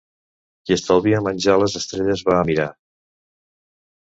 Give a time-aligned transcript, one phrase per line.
[0.69, 2.67] Qui estalvia el menjar les estrelles va a mirar.